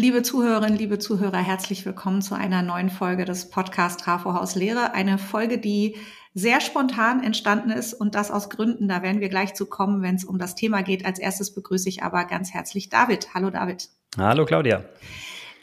[0.00, 4.94] Liebe Zuhörerinnen, liebe Zuhörer, herzlich willkommen zu einer neuen Folge des Podcast Trafo Haus Lehre.
[4.94, 5.94] Eine Folge, die
[6.32, 8.88] sehr spontan entstanden ist und das aus Gründen.
[8.88, 11.04] Da werden wir gleich zu kommen, wenn es um das Thema geht.
[11.04, 13.34] Als erstes begrüße ich aber ganz herzlich David.
[13.34, 13.90] Hallo David.
[14.16, 14.86] Hallo Claudia.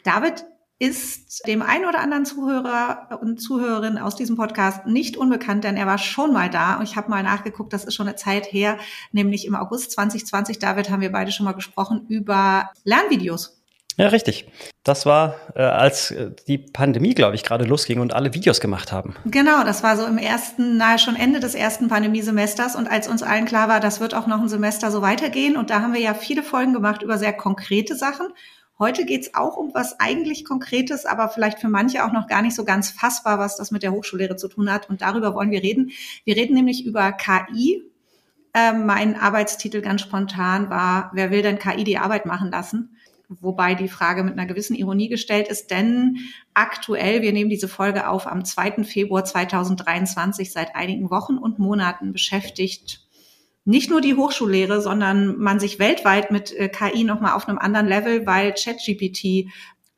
[0.04, 0.44] David
[0.78, 5.86] ist dem einen oder anderen Zuhörer und Zuhörerin aus diesem Podcast nicht unbekannt, denn er
[5.86, 6.76] war schon mal da.
[6.76, 8.78] Und ich habe mal nachgeguckt, das ist schon eine Zeit her,
[9.10, 10.60] nämlich im August 2020.
[10.60, 13.57] David haben wir beide schon mal gesprochen über Lernvideos.
[13.98, 14.46] Ja, richtig.
[14.84, 18.92] Das war, äh, als äh, die Pandemie, glaube ich, gerade losging und alle Videos gemacht
[18.92, 19.16] haben.
[19.24, 22.76] Genau, das war so im ersten, nahe schon Ende des ersten Pandemiesemesters.
[22.76, 25.56] Und als uns allen klar war, das wird auch noch ein Semester so weitergehen.
[25.56, 28.28] Und da haben wir ja viele Folgen gemacht über sehr konkrete Sachen.
[28.78, 32.54] Heute geht's auch um was eigentlich Konkretes, aber vielleicht für manche auch noch gar nicht
[32.54, 34.88] so ganz fassbar, was das mit der Hochschullehre zu tun hat.
[34.88, 35.90] Und darüber wollen wir reden.
[36.24, 37.82] Wir reden nämlich über KI.
[38.54, 42.96] Äh, mein Arbeitstitel ganz spontan war, wer will denn KI die Arbeit machen lassen?
[43.28, 46.18] Wobei die Frage mit einer gewissen Ironie gestellt ist, denn
[46.54, 48.84] aktuell, wir nehmen diese Folge auf am 2.
[48.84, 53.08] Februar 2023, seit einigen Wochen und Monaten beschäftigt
[53.68, 57.86] nicht nur die Hochschullehre, sondern man sich weltweit mit äh, KI nochmal auf einem anderen
[57.86, 59.52] Level, weil ChatGPT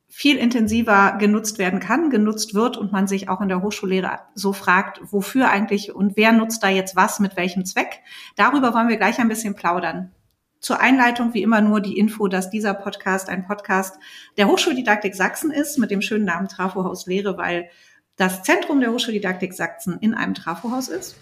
[0.08, 4.52] viel intensiver genutzt werden kann, genutzt wird und man sich auch in der Hochschullehre so
[4.52, 8.00] fragt, wofür eigentlich und wer nutzt da jetzt was, mit welchem Zweck.
[8.34, 10.10] Darüber wollen wir gleich ein bisschen plaudern.
[10.60, 13.98] Zur Einleitung wie immer nur die Info, dass dieser Podcast ein Podcast
[14.36, 17.70] der Hochschuldidaktik Sachsen ist, mit dem schönen Namen Trafohaus Lehre, weil
[18.16, 21.16] das Zentrum der Hochschuldidaktik Sachsen in einem Trafohaus ist.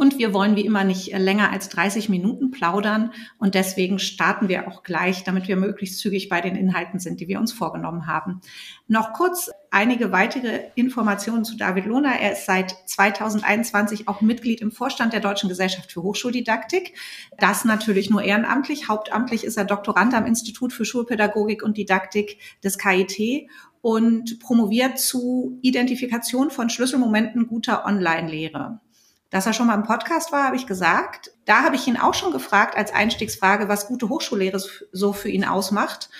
[0.00, 3.12] Und wir wollen wie immer nicht länger als 30 Minuten plaudern.
[3.36, 7.28] Und deswegen starten wir auch gleich, damit wir möglichst zügig bei den Inhalten sind, die
[7.28, 8.40] wir uns vorgenommen haben.
[8.88, 12.14] Noch kurz einige weitere Informationen zu David Lohner.
[12.18, 16.94] Er ist seit 2021 auch Mitglied im Vorstand der Deutschen Gesellschaft für Hochschuldidaktik.
[17.38, 18.88] Das natürlich nur ehrenamtlich.
[18.88, 23.50] Hauptamtlich ist er Doktorand am Institut für Schulpädagogik und Didaktik des KIT
[23.82, 28.80] und promoviert zu Identifikation von Schlüsselmomenten guter Online-Lehre.
[29.30, 31.30] Dass er schon mal im Podcast war, habe ich gesagt.
[31.44, 34.60] Da habe ich ihn auch schon gefragt als Einstiegsfrage, was gute Hochschullehre
[34.92, 36.10] so für ihn ausmacht.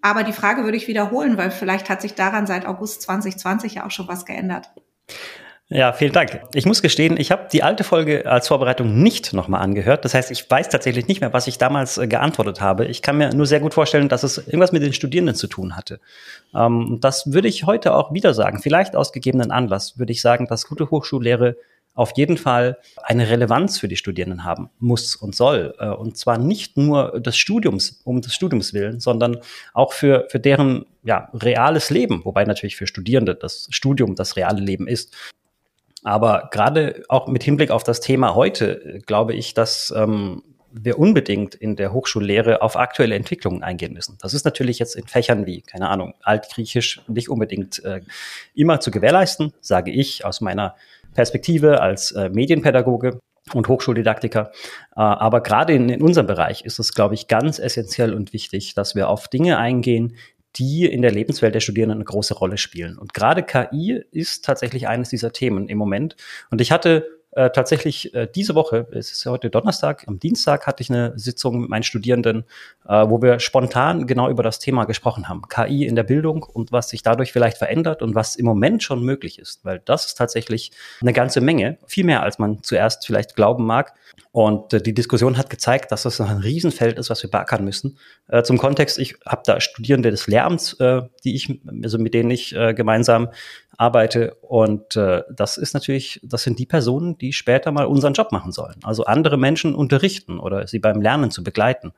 [0.00, 3.86] Aber die Frage würde ich wiederholen, weil vielleicht hat sich daran seit August 2020 ja
[3.86, 4.70] auch schon was geändert.
[5.74, 6.42] Ja, vielen Dank.
[6.52, 10.04] Ich muss gestehen, ich habe die alte Folge als Vorbereitung nicht nochmal angehört.
[10.04, 12.84] Das heißt, ich weiß tatsächlich nicht mehr, was ich damals äh, geantwortet habe.
[12.84, 15.74] Ich kann mir nur sehr gut vorstellen, dass es irgendwas mit den Studierenden zu tun
[15.74, 15.98] hatte.
[16.54, 18.58] Ähm, das würde ich heute auch wieder sagen.
[18.58, 21.56] Vielleicht aus gegebenen Anlass würde ich sagen, dass gute Hochschullehre
[21.94, 25.74] auf jeden Fall eine Relevanz für die Studierenden haben muss und soll.
[25.78, 29.38] Äh, und zwar nicht nur des Studiums, um des Studiums willen, sondern
[29.74, 34.60] auch für, für deren ja, reales Leben, wobei natürlich für Studierende das Studium das reale
[34.60, 35.14] Leben ist.
[36.04, 40.42] Aber gerade auch mit Hinblick auf das Thema heute äh, glaube ich, dass ähm,
[40.72, 44.16] wir unbedingt in der Hochschullehre auf aktuelle Entwicklungen eingehen müssen.
[44.22, 48.00] Das ist natürlich jetzt in Fächern wie, keine Ahnung, Altgriechisch nicht unbedingt äh,
[48.54, 50.74] immer zu gewährleisten, sage ich aus meiner
[51.14, 53.20] Perspektive als äh, Medienpädagoge
[53.54, 54.50] und Hochschuldidaktiker.
[54.96, 58.74] Äh, aber gerade in, in unserem Bereich ist es, glaube ich, ganz essentiell und wichtig,
[58.74, 60.16] dass wir auf Dinge eingehen,
[60.56, 62.98] die in der Lebenswelt der Studierenden eine große Rolle spielen.
[62.98, 66.16] Und gerade KI ist tatsächlich eines dieser Themen im Moment.
[66.50, 70.66] Und ich hatte äh, tatsächlich äh, diese Woche, es ist ja heute Donnerstag, am Dienstag
[70.66, 72.44] hatte ich eine Sitzung mit meinen Studierenden,
[72.86, 75.42] äh, wo wir spontan genau über das Thema gesprochen haben.
[75.48, 79.02] KI in der Bildung und was sich dadurch vielleicht verändert und was im Moment schon
[79.02, 83.34] möglich ist, weil das ist tatsächlich eine ganze Menge, viel mehr als man zuerst vielleicht
[83.34, 83.94] glauben mag.
[84.32, 87.98] Und äh, die Diskussion hat gezeigt, dass das ein Riesenfeld ist, was wir beackern müssen.
[88.28, 92.30] Äh, zum Kontext, ich habe da Studierende des Lehramts, äh, die ich, also mit denen
[92.30, 93.28] ich äh, gemeinsam
[93.76, 94.34] arbeite.
[94.42, 98.52] Und äh, das ist natürlich, das sind die Personen, die später mal unseren Job machen
[98.52, 98.76] sollen.
[98.82, 101.92] Also andere Menschen unterrichten oder sie beim Lernen zu begleiten.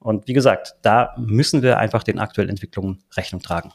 [0.00, 3.72] Und wie gesagt, da müssen wir einfach den aktuellen Entwicklungen Rechnung tragen.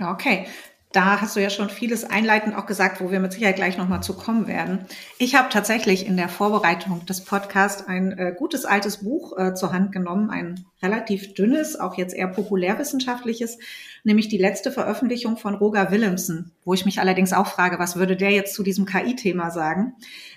[0.00, 0.46] Okay.
[0.92, 4.02] Da hast du ja schon vieles einleitend auch gesagt, wo wir mit Sicherheit gleich nochmal
[4.02, 4.86] zu kommen werden.
[5.18, 9.72] Ich habe tatsächlich in der Vorbereitung des Podcasts ein äh, gutes altes Buch äh, zur
[9.72, 13.58] Hand genommen, ein relativ dünnes, auch jetzt eher populärwissenschaftliches,
[14.04, 18.16] nämlich die letzte Veröffentlichung von Roger Willemsen, wo ich mich allerdings auch frage, was würde
[18.16, 19.94] der jetzt zu diesem KI-Thema sagen?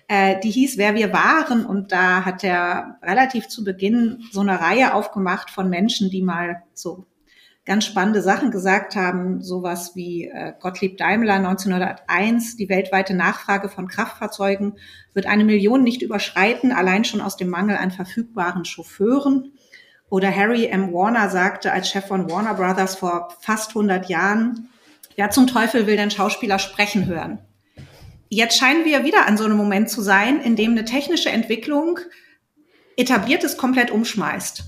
[0.07, 4.59] Äh, die hieß Wer wir waren und da hat er relativ zu Beginn so eine
[4.59, 7.05] Reihe aufgemacht von Menschen, die mal so
[7.65, 13.87] ganz spannende Sachen gesagt haben, sowas wie äh, Gottlieb Daimler 1901, die weltweite Nachfrage von
[13.87, 14.77] Kraftfahrzeugen
[15.13, 19.53] wird eine Million nicht überschreiten, allein schon aus dem Mangel an verfügbaren Chauffeuren.
[20.09, 20.91] Oder Harry M.
[20.91, 24.69] Warner sagte als Chef von Warner Brothers vor fast 100 Jahren,
[25.15, 27.39] wer zum Teufel will denn Schauspieler sprechen hören?
[28.29, 31.99] Jetzt scheinen wir wieder an so einem Moment zu sein, in dem eine technische Entwicklung
[32.95, 34.63] etabliertes komplett umschmeißt.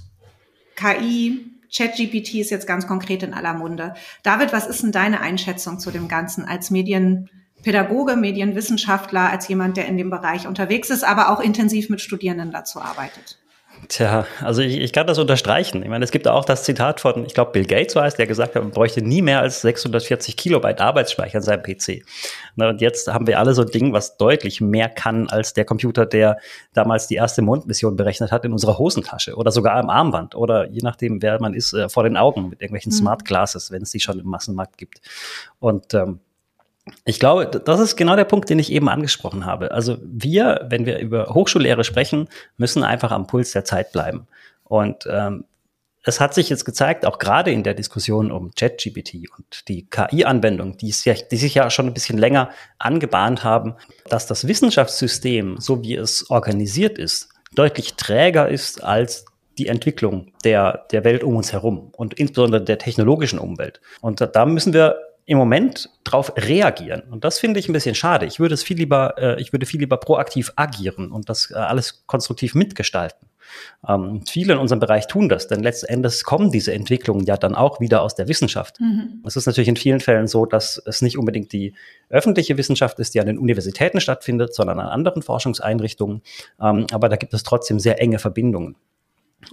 [0.76, 3.94] KI, ChatGPT ist jetzt ganz konkret in aller Munde.
[4.23, 9.88] David, was ist denn deine Einschätzung zu dem Ganzen als Medienpädagoge, Medienwissenschaftler, als jemand, der
[9.88, 13.41] in dem Bereich unterwegs ist, aber auch intensiv mit Studierenden dazu arbeitet?
[13.88, 15.81] Tja, also ich, ich kann das unterstreichen.
[15.83, 18.28] Ich meine, es gibt auch das Zitat von, ich glaube, Bill Gates war es, der
[18.28, 22.04] gesagt hat, man bräuchte nie mehr als 640 Kilobyte Arbeitsspeicher in seinem PC.
[22.57, 26.06] Und jetzt haben wir alle so ein Ding, was deutlich mehr kann als der Computer,
[26.06, 26.38] der
[26.74, 30.81] damals die erste Mondmission berechnet hat in unserer Hosentasche oder sogar im Armband oder je
[30.83, 32.98] nachdem, wer man ist, äh, vor den Augen mit irgendwelchen mhm.
[32.98, 35.01] Smart Glasses, wenn es die schon im Massenmarkt gibt.
[35.60, 36.19] Und ähm,
[37.06, 39.72] ich glaube, das ist genau der Punkt, den ich eben angesprochen habe.
[39.72, 44.28] Also wir, wenn wir über Hochschullehre sprechen, müssen einfach am Puls der Zeit bleiben.
[44.64, 45.46] Und ähm,
[46.04, 50.78] es hat sich jetzt gezeigt, auch gerade in der Diskussion um ChatGPT und die KI-Anwendung,
[50.78, 52.50] die, ja, die sich ja schon ein bisschen länger
[52.80, 53.76] angebahnt haben,
[54.10, 59.26] dass das Wissenschaftssystem, so wie es organisiert ist, deutlich träger ist als
[59.58, 63.82] die Entwicklung der, der Welt um uns herum und insbesondere der technologischen Umwelt.
[64.00, 67.03] Und da müssen wir im Moment darauf reagieren.
[67.09, 68.25] Und das finde ich ein bisschen schade.
[68.25, 71.56] Ich würde es viel lieber, äh, ich würde viel lieber proaktiv agieren und das äh,
[71.56, 73.27] alles konstruktiv mitgestalten.
[73.88, 77.56] Ähm, viele in unserem Bereich tun das, denn letzten Endes kommen diese Entwicklungen ja dann
[77.56, 78.79] auch wieder aus der Wissenschaft.
[78.79, 79.21] Mhm.
[79.25, 81.73] Es ist natürlich in vielen Fällen so, dass es nicht unbedingt die
[82.09, 86.21] öffentliche Wissenschaft ist, die an den Universitäten stattfindet, sondern an anderen Forschungseinrichtungen.
[86.62, 88.75] Ähm, aber da gibt es trotzdem sehr enge Verbindungen.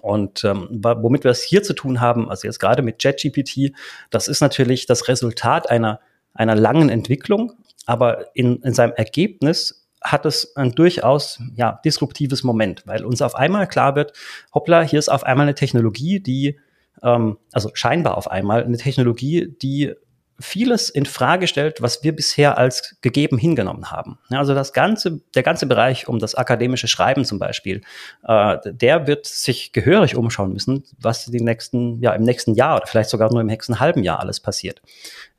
[0.01, 3.73] Und ähm, womit wir es hier zu tun haben, also jetzt gerade mit JetGPT,
[4.11, 6.01] das ist natürlich das Resultat einer,
[6.35, 7.53] einer langen Entwicklung,
[7.87, 13.35] aber in, in seinem Ergebnis hat es ein durchaus ja, disruptives Moment, weil uns auf
[13.35, 14.13] einmal klar wird,
[14.55, 16.59] hoppla, hier ist auf einmal eine Technologie, die,
[17.03, 19.95] ähm, also scheinbar auf einmal eine Technologie, die
[20.41, 24.19] vieles in Frage stellt, was wir bisher als gegeben hingenommen haben.
[24.31, 27.83] Ja, also das ganze, der ganze Bereich um das akademische Schreiben zum Beispiel,
[28.23, 32.87] äh, der wird sich gehörig umschauen müssen, was die nächsten, ja, im nächsten Jahr oder
[32.87, 34.81] vielleicht sogar nur im nächsten halben Jahr alles passiert.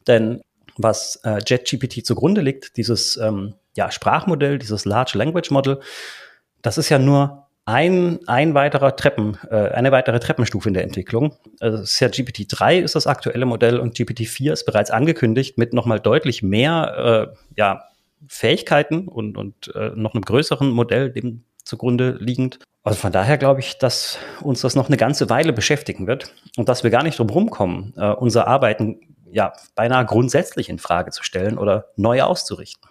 [0.08, 0.42] Denn
[0.78, 5.80] was äh, JetGPT zugrunde liegt, dieses ähm, ja, Sprachmodell, dieses Large Language Model,
[6.62, 11.36] das ist ja nur ein, ein weiterer Treppen, äh, eine weitere Treppenstufe in der Entwicklung.
[11.60, 16.42] Also ja GPT-3 ist das aktuelle Modell und GPT-4 ist bereits angekündigt mit nochmal deutlich
[16.42, 17.84] mehr äh, ja,
[18.28, 22.60] Fähigkeiten und, und äh, noch einem größeren Modell dem zugrunde liegend.
[22.82, 26.70] Also von daher glaube ich, dass uns das noch eine ganze Weile beschäftigen wird und
[26.70, 29.00] dass wir gar nicht drum rumkommen, äh, unser Arbeiten
[29.32, 32.90] ja beinahe grundsätzlich in Frage zu stellen oder neu auszurichten.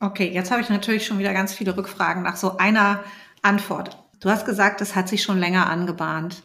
[0.00, 3.04] Okay, jetzt habe ich natürlich schon wieder ganz viele Rückfragen nach so einer
[3.44, 3.98] Antwort.
[4.20, 6.42] Du hast gesagt, es hat sich schon länger angebahnt.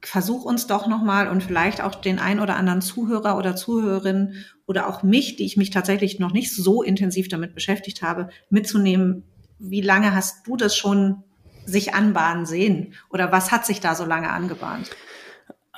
[0.00, 4.88] Versuch uns doch nochmal und vielleicht auch den ein oder anderen Zuhörer oder Zuhörerin oder
[4.88, 9.24] auch mich, die ich mich tatsächlich noch nicht so intensiv damit beschäftigt habe, mitzunehmen.
[9.58, 11.24] Wie lange hast du das schon
[11.64, 12.94] sich anbahnen sehen?
[13.10, 14.90] Oder was hat sich da so lange angebahnt?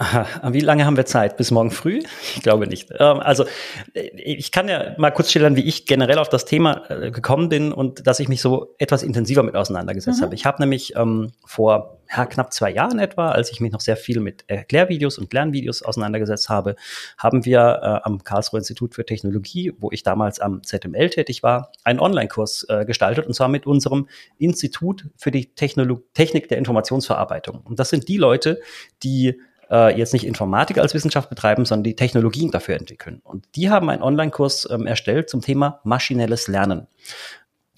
[0.01, 1.37] Aha, wie lange haben wir Zeit?
[1.37, 2.01] Bis morgen früh?
[2.35, 2.89] Ich glaube nicht.
[2.99, 3.45] Ähm, also
[3.93, 7.71] ich kann ja mal kurz schildern, wie ich generell auf das Thema äh, gekommen bin
[7.71, 10.25] und dass ich mich so etwas intensiver mit auseinandergesetzt mhm.
[10.25, 10.35] habe.
[10.35, 13.99] Ich habe nämlich ähm, vor ja, knapp zwei Jahren etwa, als ich mich noch sehr
[13.99, 16.77] viel mit Erklärvideos und Lernvideos auseinandergesetzt habe,
[17.19, 21.73] haben wir äh, am Karlsruher Institut für Technologie, wo ich damals am ZML tätig war,
[21.85, 24.09] einen Online-Kurs äh, gestaltet und zwar mit unserem
[24.39, 27.61] Institut für die Technolo Technik der Informationsverarbeitung.
[27.65, 28.63] Und das sind die Leute,
[29.03, 29.39] die
[29.71, 33.21] äh, jetzt nicht Informatik als Wissenschaft betreiben, sondern die Technologien dafür entwickeln.
[33.23, 36.87] Und die haben einen Online-Kurs ähm, erstellt zum Thema maschinelles Lernen.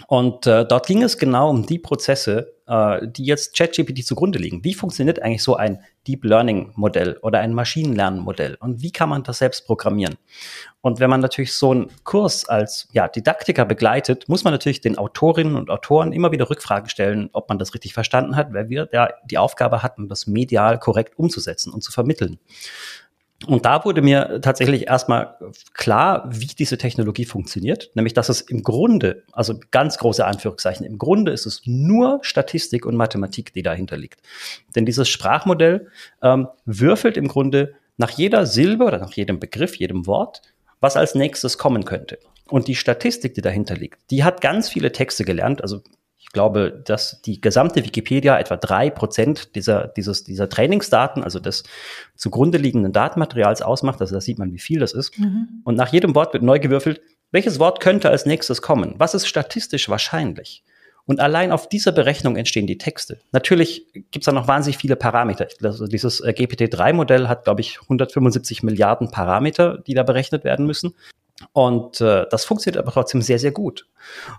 [0.08, 4.64] Und äh, dort ging es genau um die Prozesse, äh, die jetzt ChatGPT zugrunde liegen.
[4.64, 9.08] Wie funktioniert eigentlich so ein Deep Learning Modell oder ein Maschinenlernen Modell und wie kann
[9.08, 10.16] man das selbst programmieren?
[10.80, 14.99] Und wenn man natürlich so einen Kurs als ja, Didaktiker begleitet, muss man natürlich den
[14.99, 18.88] Autorinnen und Autoren immer wieder Rückfragen stellen, ob man das richtig verstanden hat, weil wir
[18.92, 22.38] ja die Aufgabe hatten, das medial korrekt umzusetzen und zu vermitteln.
[23.46, 25.37] Und da wurde mir tatsächlich erstmal
[25.75, 30.99] klar, wie diese Technologie funktioniert, nämlich dass es im Grunde, also ganz große Anführungszeichen, im
[30.99, 34.20] Grunde ist es nur Statistik und Mathematik, die dahinter liegt.
[34.75, 35.88] Denn dieses Sprachmodell
[36.22, 40.42] ähm, würfelt im Grunde nach jeder Silbe oder nach jedem Begriff, jedem Wort,
[40.80, 42.18] was als nächstes kommen könnte.
[42.49, 45.82] Und die Statistik, die dahinter liegt, die hat ganz viele Texte gelernt, also
[46.32, 51.62] ich glaube, dass die gesamte Wikipedia etwa drei Prozent dieser, dieses, dieser Trainingsdaten, also des
[52.16, 54.00] zugrunde liegenden Datenmaterials ausmacht.
[54.00, 55.18] Also da sieht man, wie viel das ist.
[55.18, 55.60] Mhm.
[55.64, 58.94] Und nach jedem Wort wird neu gewürfelt, welches Wort könnte als nächstes kommen?
[58.96, 60.64] Was ist statistisch wahrscheinlich?
[61.04, 63.20] Und allein auf dieser Berechnung entstehen die Texte.
[63.32, 65.48] Natürlich gibt es da noch wahnsinnig viele Parameter.
[65.62, 70.94] Also dieses äh, GPT-3-Modell hat, glaube ich, 175 Milliarden Parameter, die da berechnet werden müssen.
[71.52, 73.87] Und äh, das funktioniert aber trotzdem sehr, sehr gut.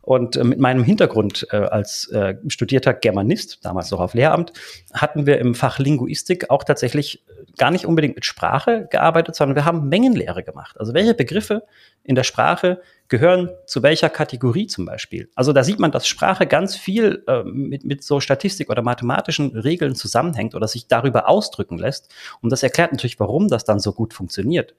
[0.02, 4.54] Und äh, mit meinem Hintergrund äh, als äh, studierter Germanist, damals noch auf Lehramt,
[4.94, 7.24] hatten wir im Fach Linguistik auch tatsächlich
[7.58, 10.80] gar nicht unbedingt mit Sprache gearbeitet, sondern wir haben Mengenlehre gemacht.
[10.80, 11.64] Also welche Begriffe
[12.04, 15.30] in der Sprache gehören zu welcher Kategorie zum Beispiel.
[15.36, 19.56] Also da sieht man, dass Sprache ganz viel äh, mit, mit so Statistik oder mathematischen
[19.56, 22.12] Regeln zusammenhängt oder sich darüber ausdrücken lässt.
[22.42, 24.74] Und das erklärt natürlich, warum das dann so gut funktioniert.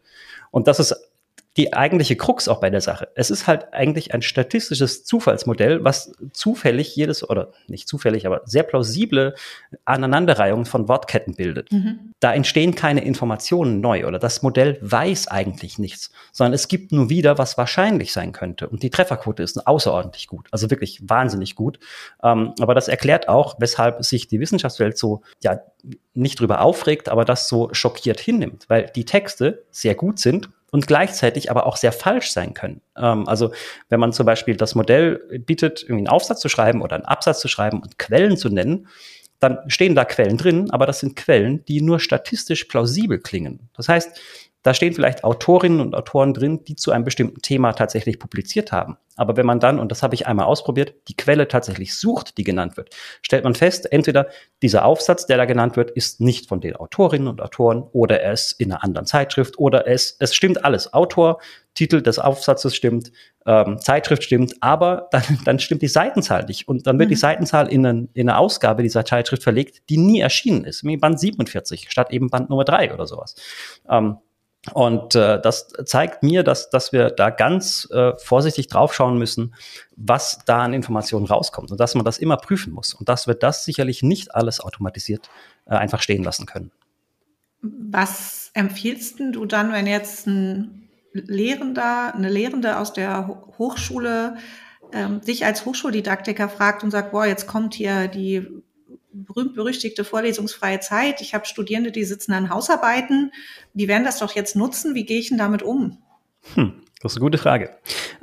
[0.50, 0.94] Und das ist
[1.56, 3.08] die eigentliche Krux auch bei der Sache.
[3.14, 8.64] Es ist halt eigentlich ein statistisches Zufallsmodell, was zufällig jedes, oder nicht zufällig, aber sehr
[8.64, 9.34] plausible
[9.84, 11.70] Aneinanderreihungen von Wortketten bildet.
[11.70, 12.12] Mhm.
[12.18, 17.08] Da entstehen keine Informationen neu oder das Modell weiß eigentlich nichts, sondern es gibt nur
[17.08, 18.68] wieder, was wahrscheinlich sein könnte.
[18.68, 21.78] Und die Trefferquote ist außerordentlich gut, also wirklich wahnsinnig gut.
[22.22, 25.60] Ähm, aber das erklärt auch, weshalb sich die Wissenschaftswelt so, ja,
[26.14, 30.88] nicht drüber aufregt, aber das so schockiert hinnimmt, weil die Texte sehr gut sind und
[30.88, 32.80] gleichzeitig aber auch sehr falsch sein können.
[32.96, 33.52] Ähm, also
[33.90, 37.38] wenn man zum Beispiel das Modell bietet, irgendwie einen Aufsatz zu schreiben oder einen Absatz
[37.38, 38.88] zu schreiben und Quellen zu nennen,
[39.38, 43.68] dann stehen da Quellen drin, aber das sind Quellen, die nur statistisch plausibel klingen.
[43.76, 44.20] Das heißt,
[44.64, 48.96] da stehen vielleicht Autorinnen und Autoren drin, die zu einem bestimmten Thema tatsächlich publiziert haben.
[49.14, 52.44] Aber wenn man dann, und das habe ich einmal ausprobiert, die Quelle tatsächlich sucht, die
[52.44, 52.88] genannt wird,
[53.20, 54.26] stellt man fest, entweder
[54.62, 58.32] dieser Aufsatz, der da genannt wird, ist nicht von den Autorinnen und Autoren oder er
[58.32, 60.94] ist in einer anderen Zeitschrift oder es, es stimmt alles.
[60.94, 61.40] Autor,
[61.74, 63.12] Titel des Aufsatzes stimmt,
[63.46, 66.66] ähm, Zeitschrift stimmt, aber dann, dann stimmt die Seitenzahl nicht.
[66.68, 67.12] Und dann wird mhm.
[67.12, 70.96] die Seitenzahl in, eine, in eine Ausgabe dieser Zeitschrift verlegt, die nie erschienen ist, wie
[70.96, 73.34] Band 47 statt eben Band Nummer 3 oder sowas.
[73.90, 74.16] Ähm,
[74.72, 79.54] und äh, das zeigt mir, dass, dass wir da ganz äh, vorsichtig draufschauen müssen,
[79.96, 83.34] was da an Informationen rauskommt und dass man das immer prüfen muss und dass wir
[83.34, 85.28] das sicherlich nicht alles automatisiert
[85.66, 86.70] äh, einfach stehen lassen können.
[87.60, 93.28] Was empfiehlst du dann, wenn jetzt ein Lehrender, eine Lehrende aus der
[93.58, 94.36] Hochschule
[94.92, 98.46] ähm, sich als Hochschuldidaktiker fragt und sagt, boah, jetzt kommt hier die
[99.14, 101.20] berühmt-berüchtigte vorlesungsfreie Zeit.
[101.20, 103.32] Ich habe Studierende, die sitzen an Hausarbeiten.
[103.72, 104.94] Die werden das doch jetzt nutzen.
[104.94, 105.98] Wie gehe ich denn damit um?
[106.54, 107.70] Hm, das ist eine gute Frage.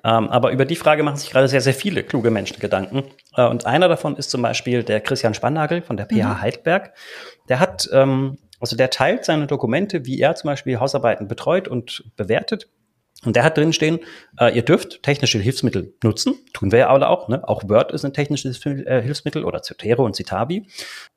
[0.03, 3.03] Ähm, aber über die Frage machen sich gerade sehr, sehr viele kluge Menschen Gedanken.
[3.35, 6.41] Äh, und einer davon ist zum Beispiel der Christian Spannagel von der PH mhm.
[6.41, 6.93] Heidelberg.
[7.49, 12.03] Der hat, ähm, also der teilt seine Dokumente, wie er zum Beispiel Hausarbeiten betreut und
[12.15, 12.69] bewertet
[13.23, 13.99] und der hat drin stehen,
[14.39, 17.47] äh, ihr dürft technische Hilfsmittel nutzen, tun wir ja alle auch, ne?
[17.47, 20.65] Auch Word ist ein technisches äh, Hilfsmittel oder Zotero und Citavi.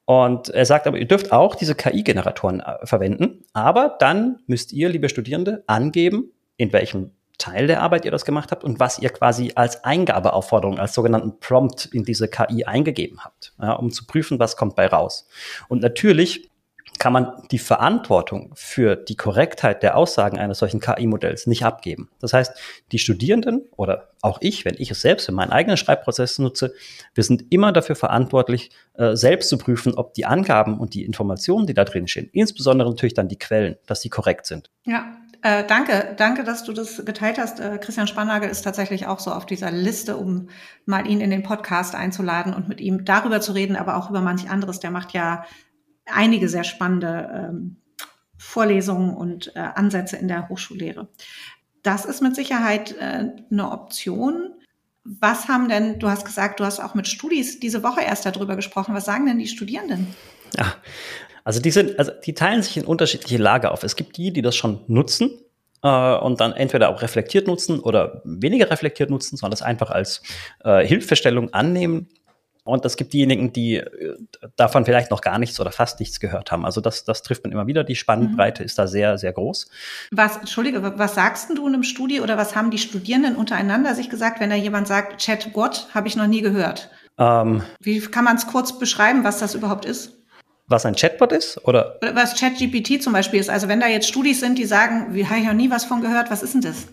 [0.05, 4.91] Und er sagt aber, ihr dürft auch diese KI-Generatoren äh, verwenden, aber dann müsst ihr,
[4.91, 9.11] liebe Studierende, angeben, in welchem Teil der Arbeit ihr das gemacht habt und was ihr
[9.11, 14.39] quasi als Eingabeaufforderung, als sogenannten Prompt in diese KI eingegeben habt, ja, um zu prüfen,
[14.39, 15.27] was kommt bei raus.
[15.69, 16.51] Und natürlich
[16.99, 22.09] kann man die Verantwortung für die Korrektheit der Aussagen eines solchen KI-Modells nicht abgeben.
[22.21, 22.53] Das heißt,
[22.93, 26.73] die Studierenden oder auch ich, wenn ich es selbst in meinen eigenen Schreibprozess nutze,
[27.15, 31.67] wir sind immer dafür verantwortlich, äh, selbst zu prüfen, ob die Angaben und die Informationen,
[31.67, 34.71] die da drin stehen, insbesondere natürlich dann die Quellen, dass die korrekt sind.
[34.85, 37.61] Ja, äh, danke, danke, dass du das geteilt hast.
[37.61, 40.49] Äh, Christian Spannagel ist tatsächlich auch so auf dieser Liste, um
[40.87, 44.23] mal ihn in den Podcast einzuladen und mit ihm darüber zu reden, aber auch über
[44.23, 44.81] manch anderes.
[44.81, 45.45] Der macht ja
[46.07, 47.77] einige sehr spannende ähm,
[48.39, 51.09] Vorlesungen und äh, Ansätze in der Hochschullehre.
[51.83, 54.53] Das ist mit Sicherheit äh, eine Option.
[55.05, 58.57] Was haben denn, du hast gesagt, du hast auch mit Studis diese Woche erst darüber
[58.57, 58.95] gesprochen.
[58.95, 60.15] Was sagen denn die Studierenden?
[60.57, 60.75] Ja,
[61.45, 63.83] also die sind, also die teilen sich in unterschiedliche Lager auf.
[63.83, 65.31] Es gibt die, die das schon nutzen
[65.83, 70.23] äh, und dann entweder auch reflektiert nutzen oder weniger reflektiert nutzen, sondern das einfach als
[70.65, 72.09] äh, Hilfestellung annehmen
[72.64, 74.16] und es gibt diejenigen, die äh,
[74.56, 76.64] davon vielleicht noch gar nichts oder fast nichts gehört haben.
[76.64, 77.85] Also das, das trifft man immer wieder.
[77.85, 78.66] Die Spannbreite mhm.
[78.66, 79.68] ist da sehr, sehr groß.
[80.11, 84.09] Was, Entschuldige, was sagst du in einem Studie oder was haben die Studierenden untereinander sich
[84.09, 86.90] gesagt, wenn da jemand sagt, Chatbot habe ich noch nie gehört?
[87.18, 90.24] Ähm, Wie kann man es kurz beschreiben, was das überhaupt ist?
[90.66, 91.62] Was ein Chatbot ist?
[91.66, 91.99] Oder?
[92.14, 93.50] Was ChatGPT zum Beispiel ist.
[93.50, 96.00] Also wenn da jetzt Studis sind, die sagen, wie habe ich noch nie was von
[96.00, 96.87] gehört, was ist denn das?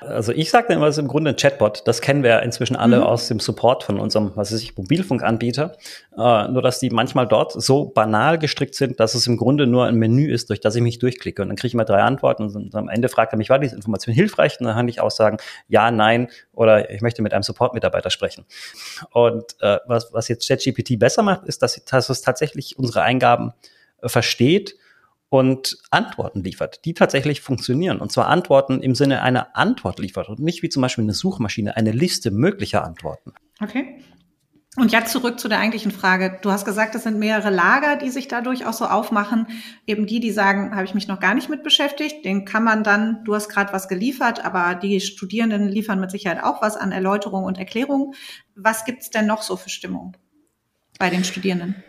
[0.00, 1.82] Also ich sage dann immer, es ist im Grunde ein Chatbot.
[1.86, 3.02] Das kennen wir inzwischen alle mhm.
[3.02, 5.76] aus dem Support von unserem, was weiß ich, Mobilfunkanbieter.
[6.16, 9.84] Äh, nur, dass die manchmal dort so banal gestrickt sind, dass es im Grunde nur
[9.84, 11.42] ein Menü ist, durch das ich mich durchklicke.
[11.42, 13.76] Und dann kriege ich immer drei Antworten und am Ende fragt er mich, war diese
[13.76, 14.58] Information hilfreich?
[14.60, 15.36] Und dann kann ich auch sagen,
[15.68, 16.28] ja, nein
[16.60, 18.44] oder ich möchte mit einem Support-Mitarbeiter sprechen.
[19.12, 23.52] Und äh, was, was jetzt ChatGPT besser macht, ist, dass, dass es tatsächlich unsere Eingaben
[24.02, 24.76] äh, versteht
[25.28, 28.00] und Antworten liefert, die tatsächlich funktionieren.
[28.00, 31.76] Und zwar Antworten im Sinne einer Antwort liefert und nicht wie zum Beispiel eine Suchmaschine
[31.76, 33.32] eine Liste möglicher Antworten.
[33.60, 34.02] Okay.
[34.76, 36.38] Und jetzt zurück zu der eigentlichen Frage.
[36.42, 39.48] Du hast gesagt, es sind mehrere Lager, die sich dadurch auch so aufmachen.
[39.84, 42.24] Eben die, die sagen, habe ich mich noch gar nicht mit beschäftigt.
[42.24, 46.42] Den kann man dann, du hast gerade was geliefert, aber die Studierenden liefern mit Sicherheit
[46.42, 48.14] auch was an Erläuterung und Erklärung.
[48.54, 50.16] Was gibt's denn noch so für Stimmung
[51.00, 51.82] bei den Studierenden?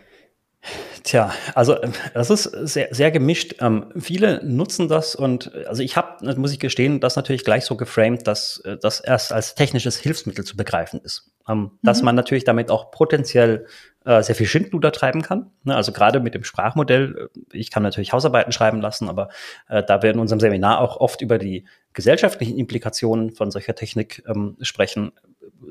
[1.02, 1.76] Tja, also
[2.14, 3.56] das ist sehr, sehr gemischt.
[3.60, 7.76] Ähm, viele nutzen das und also ich habe, muss ich gestehen, das natürlich gleich so
[7.76, 11.32] geframed, dass das erst als technisches Hilfsmittel zu begreifen ist.
[11.48, 11.70] Ähm, mhm.
[11.82, 13.66] Dass man natürlich damit auch potenziell
[14.04, 15.50] äh, sehr viel Schindluder treiben kann.
[15.64, 15.74] Ne?
[15.76, 19.28] Also gerade mit dem Sprachmodell, äh, ich kann natürlich Hausarbeiten schreiben lassen, aber
[19.68, 24.22] äh, da wir in unserem Seminar auch oft über die gesellschaftlichen Implikationen von solcher Technik
[24.26, 25.12] ähm, sprechen,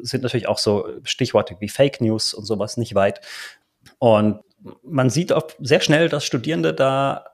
[0.01, 3.21] sind natürlich auch so Stichworte wie Fake News und sowas nicht weit.
[3.99, 4.41] Und
[4.83, 7.25] man sieht auch sehr schnell, dass Studierende da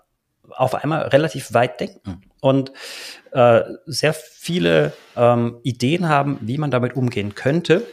[0.50, 2.72] auf einmal relativ weit denken und
[3.32, 7.84] äh, sehr viele ähm, Ideen haben, wie man damit umgehen könnte.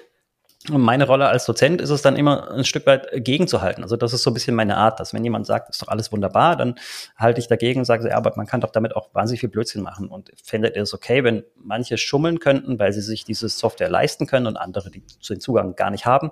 [0.71, 3.83] Und meine Rolle als Dozent ist es dann immer ein Stück weit gegenzuhalten.
[3.83, 6.11] Also das ist so ein bisschen meine Art, dass wenn jemand sagt, ist doch alles
[6.11, 6.77] wunderbar, dann
[7.17, 9.83] halte ich dagegen und sage, ja, aber man kann doch damit auch wahnsinnig viel Blödsinn
[9.83, 10.09] machen.
[10.09, 14.27] Und findet ihr es okay, wenn manche schummeln könnten, weil sie sich diese Software leisten
[14.27, 16.31] können und andere, die den Zugang gar nicht haben.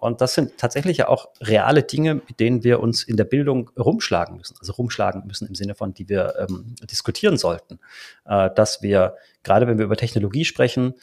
[0.00, 3.70] Und das sind tatsächlich ja auch reale Dinge, mit denen wir uns in der Bildung
[3.78, 4.56] rumschlagen müssen.
[4.60, 7.78] Also rumschlagen müssen im Sinne von, die wir ähm, diskutieren sollten.
[8.24, 10.94] Äh, dass wir, gerade wenn wir über Technologie sprechen,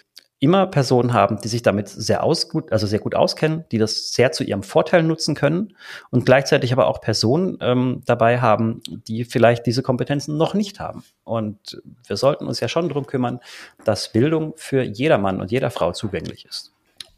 [0.42, 4.12] immer Personen haben, die sich damit sehr aus, gut, also sehr gut auskennen, die das
[4.12, 5.78] sehr zu ihrem Vorteil nutzen können
[6.10, 11.04] und gleichzeitig aber auch Personen ähm, dabei haben, die vielleicht diese Kompetenzen noch nicht haben.
[11.24, 13.40] Und wir sollten uns ja schon darum kümmern,
[13.86, 16.74] dass Bildung für jedermann und jeder Frau zugänglich ist.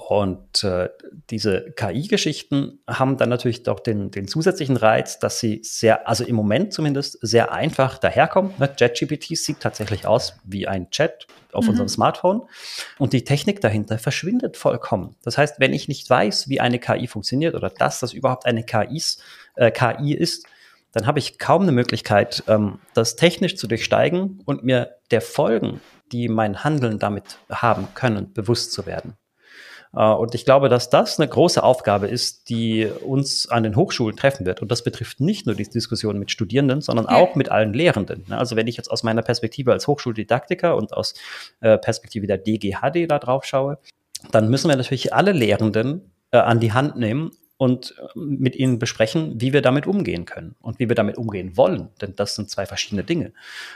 [0.10, 0.90] Und äh,
[1.30, 6.36] diese KI-Geschichten haben dann natürlich doch den, den zusätzlichen Reiz, dass sie sehr, also im
[6.36, 8.54] Moment zumindest, sehr einfach daherkommen.
[8.60, 8.70] Ne?
[8.78, 11.72] JetGPT sieht tatsächlich aus wie ein Chat auf mhm.
[11.72, 12.42] unserem Smartphone.
[13.00, 15.16] Und die Technik dahinter verschwindet vollkommen.
[15.24, 18.66] Das heißt, wenn ich nicht weiß, wie eine KI funktioniert oder dass das überhaupt eine
[18.66, 19.20] KIs,
[19.56, 20.46] äh, KI ist,
[20.92, 25.80] dann habe ich kaum eine Möglichkeit, ähm, das technisch zu durchsteigen und mir der Folgen,
[26.12, 29.16] die mein Handeln damit haben können, bewusst zu werden.
[29.96, 34.16] Äh, und ich glaube, dass das eine große Aufgabe ist, die uns an den Hochschulen
[34.16, 34.62] treffen wird.
[34.62, 38.26] Und das betrifft nicht nur die Diskussion mit Studierenden, sondern auch mit allen Lehrenden.
[38.28, 38.38] Ne?
[38.38, 41.14] Also wenn ich jetzt aus meiner Perspektive als Hochschuldidaktiker und aus
[41.62, 43.78] äh, Perspektive der DGHD da drauf schaue,
[44.32, 47.32] dann müssen wir natürlich alle Lehrenden äh, an die Hand nehmen
[47.64, 51.88] und mit ihnen besprechen, wie wir damit umgehen können und wie wir damit umgehen wollen.
[52.02, 53.32] Denn das sind zwei verschiedene Dinge.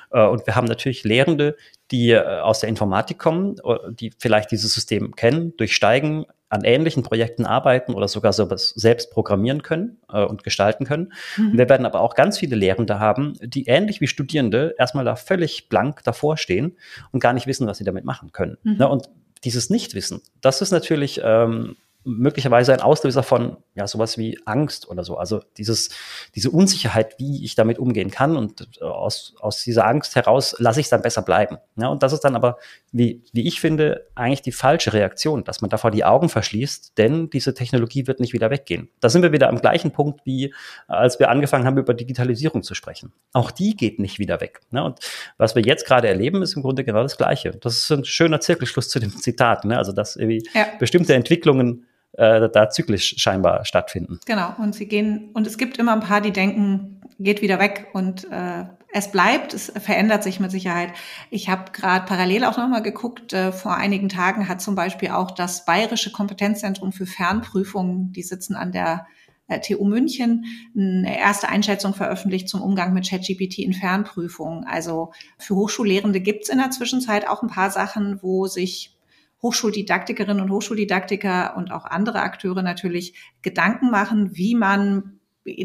[0.09, 1.55] Und wir haben natürlich Lehrende,
[1.89, 3.55] die äh, aus der Informatik kommen,
[3.91, 9.63] die vielleicht dieses System kennen, durchsteigen, an ähnlichen Projekten arbeiten oder sogar sowas selbst programmieren
[9.63, 11.13] können äh, und gestalten können.
[11.37, 11.57] Mhm.
[11.57, 15.69] Wir werden aber auch ganz viele Lehrende haben, die ähnlich wie Studierende erstmal da völlig
[15.69, 16.77] blank davor stehen
[17.11, 18.57] und gar nicht wissen, was sie damit machen können.
[18.63, 18.77] Mhm.
[18.77, 18.87] Ne?
[18.87, 19.09] Und
[19.43, 21.75] dieses Nichtwissen, das ist natürlich ähm,
[22.07, 25.17] möglicherweise ein Auslöser von ja sowas wie Angst oder so.
[25.17, 25.89] Also dieses
[26.35, 30.79] diese Unsicherheit, wie ich damit umgehen kann und äh, aus aus dieser Angst heraus lasse
[30.79, 31.57] ich es dann besser bleiben.
[31.75, 32.57] Ja, und das ist dann aber
[32.91, 37.29] wie wie ich finde eigentlich die falsche Reaktion, dass man davor die Augen verschließt, denn
[37.29, 38.89] diese Technologie wird nicht wieder weggehen.
[39.01, 40.53] Da sind wir wieder am gleichen Punkt wie
[40.87, 43.11] als wir angefangen haben über Digitalisierung zu sprechen.
[43.33, 44.61] Auch die geht nicht wieder weg.
[44.71, 44.83] Ne?
[44.83, 44.99] Und
[45.37, 47.51] was wir jetzt gerade erleben, ist im Grunde genau das Gleiche.
[47.51, 49.65] Das ist ein schöner Zirkelschluss zu dem Zitat.
[49.65, 49.77] Ne?
[49.77, 50.67] Also dass irgendwie ja.
[50.79, 54.19] bestimmte Entwicklungen äh, da zyklisch scheinbar stattfinden.
[54.25, 57.87] Genau, und sie gehen, und es gibt immer ein paar, die denken, geht wieder weg
[57.93, 60.93] und äh, es bleibt, es verändert sich mit Sicherheit.
[61.29, 65.31] Ich habe gerade parallel auch nochmal geguckt, äh, vor einigen Tagen hat zum Beispiel auch
[65.31, 69.05] das Bayerische Kompetenzzentrum für Fernprüfungen, die sitzen an der
[69.47, 74.65] äh, TU München eine erste Einschätzung veröffentlicht zum Umgang mit ChatGPT in Fernprüfungen.
[74.65, 78.96] Also für Hochschullehrende gibt es in der Zwischenzeit auch ein paar Sachen, wo sich
[79.41, 85.16] Hochschuldidaktikerinnen und Hochschuldidaktiker und auch andere Akteure natürlich Gedanken machen, wie man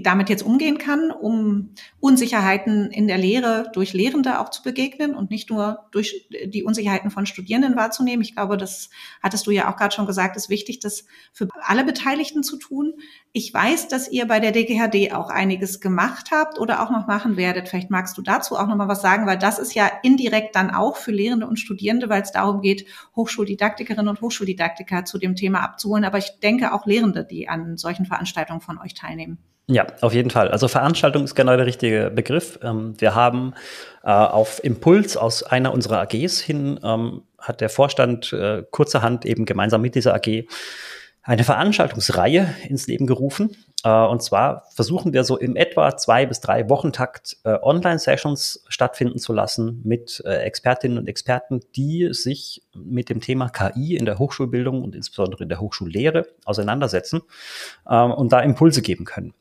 [0.03, 5.31] damit jetzt umgehen kann, um Unsicherheiten in der Lehre durch Lehrende auch zu begegnen und
[5.31, 8.23] nicht nur durch die Unsicherheiten von Studierenden wahrzunehmen.
[8.23, 8.91] Ich glaube, das
[9.23, 12.95] hattest du ja auch gerade schon gesagt, ist wichtig, das für alle Beteiligten zu tun.
[13.33, 17.37] Ich weiß, dass ihr bei der DGHD auch einiges gemacht habt oder auch noch machen
[17.37, 17.69] werdet.
[17.69, 20.71] Vielleicht magst du dazu auch noch mal was sagen, weil das ist ja indirekt dann
[20.71, 25.61] auch für Lehrende und Studierende, weil es darum geht, Hochschuldidaktikerinnen und Hochschuldidaktiker zu dem Thema
[25.61, 26.05] abzuholen.
[26.05, 29.39] Aber ich denke auch Lehrende, die an solchen Veranstaltungen von euch teilnehmen.
[29.69, 30.49] Ja, auf jeden Fall.
[30.49, 32.59] Also Veranstaltung ist genau der richtige Begriff.
[32.63, 33.55] Ähm, wir haben
[34.03, 39.45] äh, auf Impuls aus einer unserer AGs hin, ähm, hat der Vorstand äh, kurzerhand eben
[39.45, 40.47] gemeinsam mit dieser AG
[41.23, 43.57] eine Veranstaltungsreihe ins Leben gerufen.
[43.85, 49.33] Äh, und zwar versuchen wir so im etwa zwei bis drei Wochentakt Online-Sessions stattfinden zu
[49.33, 54.97] lassen mit Expertinnen und Experten, die sich mit dem Thema KI in der Hochschulbildung und
[54.97, 57.23] insbesondere in der Hochschullehre auseinandersetzen
[57.85, 59.35] und da Impulse geben können.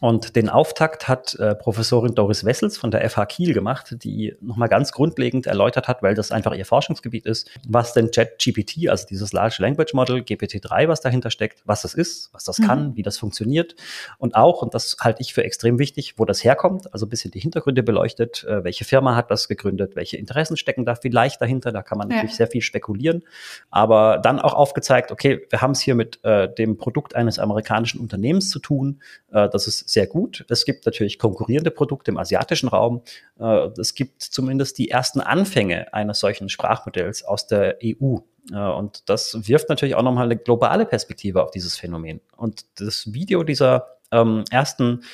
[0.00, 4.68] Und den Auftakt hat äh, Professorin Doris Wessels von der FH Kiel gemacht, die nochmal
[4.68, 9.32] ganz grundlegend erläutert hat, weil das einfach ihr Forschungsgebiet ist, was denn ChatGPT, also dieses
[9.32, 12.64] Large Language Model, GPT-3, was dahinter steckt, was das ist, was das mhm.
[12.64, 13.74] kann, wie das funktioniert
[14.18, 17.30] und auch, und das halte ich für extrem wichtig, wo das herkommt, also ein bisschen
[17.30, 21.72] die Hintergründe beleuchtet, äh, welche Firma hat das gegründet, welche Interessen stecken da vielleicht dahinter,
[21.72, 22.16] da kann man ja.
[22.16, 23.24] natürlich sehr viel spekulieren,
[23.70, 28.00] aber dann auch aufgezeigt, okay, wir haben es hier mit äh, dem Produkt eines amerikanischen
[28.00, 29.00] Unternehmens zu tun,
[29.32, 30.44] äh, das ist sehr gut.
[30.48, 33.02] Es gibt natürlich konkurrierende Produkte im asiatischen Raum.
[33.40, 38.18] Äh, es gibt zumindest die ersten Anfänge eines solchen Sprachmodells aus der EU.
[38.52, 42.20] Äh, und das wirft natürlich auch nochmal eine globale Perspektive auf dieses Phänomen.
[42.36, 45.04] Und das Video dieser ähm, ersten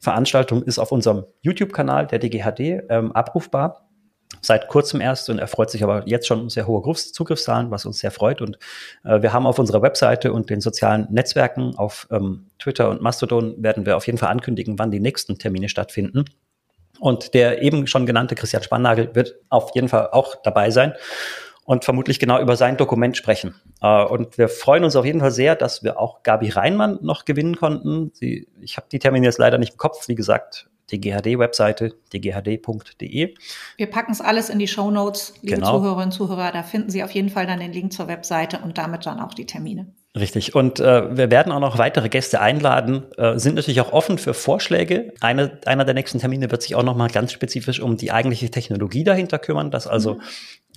[0.00, 3.87] Veranstaltung ist auf unserem YouTube-Kanal, der DGHD, ähm, abrufbar
[4.40, 7.98] seit kurzem erst und er freut sich aber jetzt schon sehr hohe Zugriffszahlen, was uns
[7.98, 8.40] sehr freut.
[8.40, 8.58] Und
[9.04, 13.62] äh, wir haben auf unserer Webseite und den sozialen Netzwerken auf ähm, Twitter und Mastodon
[13.62, 16.24] werden wir auf jeden Fall ankündigen, wann die nächsten Termine stattfinden.
[17.00, 20.94] Und der eben schon genannte Christian Spannagel wird auf jeden Fall auch dabei sein
[21.68, 23.54] und vermutlich genau über sein Dokument sprechen.
[23.82, 27.26] Äh, und wir freuen uns auf jeden Fall sehr, dass wir auch Gabi Reinmann noch
[27.26, 28.10] gewinnen konnten.
[28.14, 30.08] Sie, ich habe die Termine jetzt leider nicht im Kopf.
[30.08, 33.34] Wie gesagt, die GHD-Webseite, dghd.de.
[33.76, 35.78] Wir packen es alles in die Show Notes, liebe genau.
[35.78, 36.52] Zuhörerinnen und Zuhörer.
[36.52, 39.34] Da finden Sie auf jeden Fall dann den Link zur Webseite und damit dann auch
[39.34, 39.92] die Termine.
[40.18, 40.54] Richtig.
[40.54, 44.34] Und äh, wir werden auch noch weitere Gäste einladen, äh, sind natürlich auch offen für
[44.34, 45.12] Vorschläge.
[45.20, 48.50] Eine, einer der nächsten Termine wird sich auch noch mal ganz spezifisch um die eigentliche
[48.50, 50.22] Technologie dahinter kümmern, dass also mhm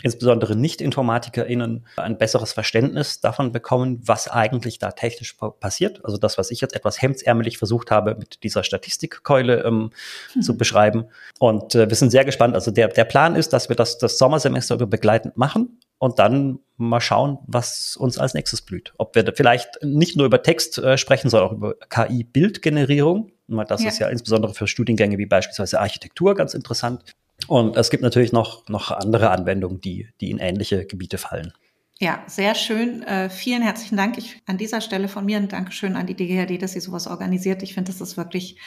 [0.04, 6.04] insbesondere Nicht-InformatikerInnen ein besseres Verständnis davon bekommen, was eigentlich da technisch passiert.
[6.04, 9.92] Also das, was ich jetzt etwas hemdsärmelig versucht habe, mit dieser Statistikkeule ähm,
[10.36, 10.42] mhm.
[10.42, 11.06] zu beschreiben.
[11.40, 12.56] Und äh, wir sind sehr gespannt.
[12.56, 16.58] Also der, der Plan ist, dass wir das, das Sommersemester über begleitend machen und dann
[16.78, 18.92] mal schauen, was uns als nächstes blüht.
[18.98, 23.32] Ob wir vielleicht nicht nur über Text äh, sprechen, sondern auch über KI-Bildgenerierung.
[23.68, 23.90] Das ja.
[23.90, 27.04] ist ja insbesondere für Studiengänge wie beispielsweise Architektur ganz interessant.
[27.46, 31.54] Und es gibt natürlich noch, noch andere Anwendungen, die, die in ähnliche Gebiete fallen.
[32.00, 33.04] Ja, sehr schön.
[33.04, 34.18] Äh, vielen herzlichen Dank.
[34.18, 37.62] Ich, an dieser Stelle von mir ein Dankeschön an die DGHD, dass sie sowas organisiert.
[37.62, 38.58] Ich finde, das ist wirklich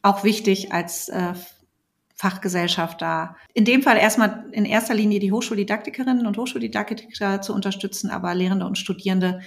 [0.00, 1.34] auch wichtig als äh,
[2.20, 3.34] Fachgesellschaft da.
[3.54, 8.66] In dem Fall erstmal in erster Linie die Hochschuldidaktikerinnen und Hochschuldidaktiker zu unterstützen, aber Lehrende
[8.66, 9.40] und Studierende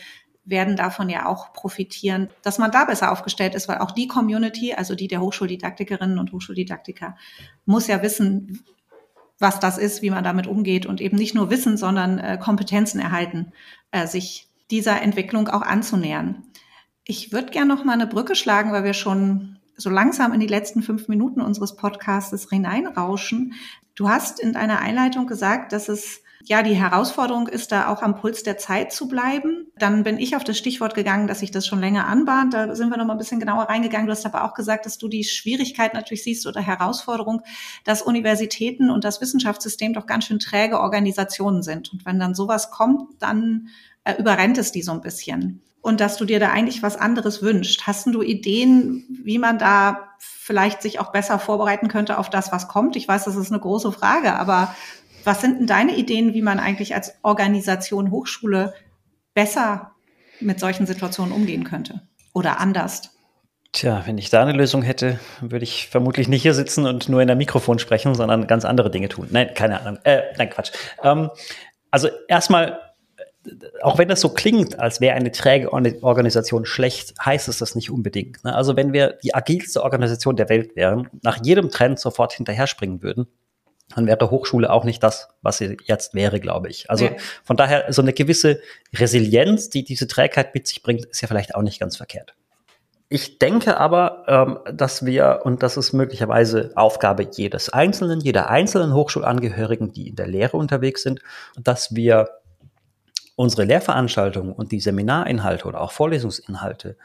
[0.44, 4.74] werden davon ja auch profitieren, dass man da besser aufgestellt ist, weil auch die Community,
[4.74, 7.16] also die der Hochschuldidaktikerinnen und Hochschuldidaktiker,
[7.68, 8.64] muss ja wissen,
[9.38, 13.00] was das ist, wie man damit umgeht und eben nicht nur Wissen, sondern äh, Kompetenzen
[13.00, 13.52] erhalten,
[13.92, 16.42] äh, sich dieser Entwicklung auch anzunähern.
[17.04, 20.48] Ich würde gerne noch mal eine Brücke schlagen, weil wir schon so langsam in die
[20.48, 23.54] letzten fünf Minuten unseres Podcasts hineinrauschen.
[23.96, 28.16] Du hast in deiner Einleitung gesagt, dass es ja, die Herausforderung ist da auch am
[28.16, 29.68] Puls der Zeit zu bleiben.
[29.78, 32.54] Dann bin ich auf das Stichwort gegangen, dass sich das schon länger anbahnt.
[32.54, 34.08] Da sind wir noch mal ein bisschen genauer reingegangen.
[34.08, 37.44] Du hast aber auch gesagt, dass du die Schwierigkeit natürlich siehst oder Herausforderung,
[37.86, 41.94] dass Universitäten und das Wissenschaftssystem doch ganz schön träge Organisationen sind.
[41.94, 43.70] Und wenn dann sowas kommt, dann
[44.04, 45.62] äh, überrennt es die so ein bisschen.
[45.84, 47.84] Und dass du dir da eigentlich was anderes wünscht.
[47.86, 52.70] Hast du Ideen, wie man da vielleicht sich auch besser vorbereiten könnte auf das, was
[52.70, 52.96] kommt?
[52.96, 54.74] Ich weiß, das ist eine große Frage, aber
[55.26, 58.74] was sind denn deine Ideen, wie man eigentlich als Organisation Hochschule
[59.34, 59.92] besser
[60.40, 62.02] mit solchen Situationen umgehen könnte
[62.34, 63.12] oder anders?
[63.74, 67.22] Tja, wenn ich da eine Lösung hätte, würde ich vermutlich nicht hier sitzen und nur
[67.22, 69.28] in der Mikrofon sprechen, sondern ganz andere Dinge tun.
[69.32, 70.00] Nein, keine Ahnung.
[70.06, 70.72] Äh, nein, Quatsch.
[71.04, 71.30] Ähm,
[71.92, 72.80] also erstmal,
[73.82, 77.92] auch wenn das so klingt, als wäre eine träge Organisation schlecht, heißt es das nicht
[77.92, 78.44] unbedingt.
[78.44, 78.56] Ne?
[78.56, 83.02] Also wenn wir die agilste Organisation der Welt wären, nach jedem Trend sofort hinterher springen
[83.04, 83.28] würden,
[83.96, 86.90] dann wäre Hochschule auch nicht das, was sie jetzt wäre, glaube ich.
[86.90, 87.12] Also ja.
[87.44, 88.60] von daher so eine gewisse
[88.96, 92.34] Resilienz, die diese Trägheit mit sich bringt, ist ja vielleicht auch nicht ganz verkehrt.
[93.10, 98.94] Ich denke aber, ähm, dass wir, und das ist möglicherweise Aufgabe jedes Einzelnen, jeder einzelnen
[98.96, 101.20] Hochschulangehörigen, die in der Lehre unterwegs sind,
[101.56, 102.30] dass wir
[103.36, 106.98] unsere Lehrveranstaltungen und die Seminarinhalte oder auch Vorlesungsinhalte,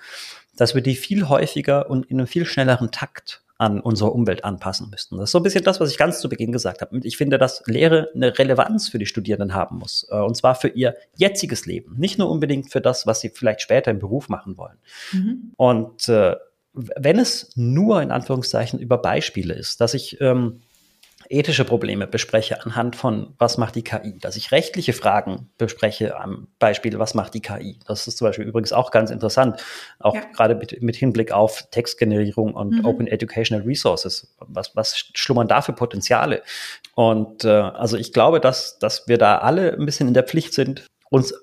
[0.56, 4.88] dass wir die viel häufiger und in einem viel schnelleren Takt an unsere Umwelt anpassen
[4.88, 5.16] müssten.
[5.16, 7.00] Das ist so ein bisschen das, was ich ganz zu Beginn gesagt habe.
[7.02, 10.06] Ich finde, dass Lehre eine Relevanz für die Studierenden haben muss.
[10.10, 11.96] Äh, und zwar für ihr jetziges Leben.
[11.98, 14.78] Nicht nur unbedingt für das, was sie vielleicht später im Beruf machen wollen.
[15.12, 15.52] Mhm.
[15.56, 16.36] Und äh,
[16.72, 20.60] wenn es nur in Anführungszeichen über Beispiele ist, dass ich ähm,
[21.30, 26.48] ethische Probleme bespreche anhand von, was macht die KI, dass ich rechtliche Fragen bespreche am
[26.58, 27.78] Beispiel, was macht die KI.
[27.86, 29.62] Das ist zum Beispiel übrigens auch ganz interessant,
[29.98, 30.22] auch ja.
[30.34, 32.84] gerade mit, mit, Hinblick auf Textgenerierung und mhm.
[32.84, 34.34] Open Educational Resources.
[34.38, 36.42] Was, was schlummern da für Potenziale?
[36.94, 40.54] Und äh, also ich glaube, dass, dass wir da alle ein bisschen in der Pflicht
[40.54, 41.34] sind, uns